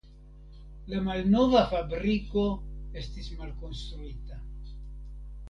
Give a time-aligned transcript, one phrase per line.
[0.93, 2.47] La malnova fabriko
[3.03, 4.41] estis malkonstruita.